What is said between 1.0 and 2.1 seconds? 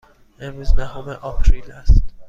آپریل است.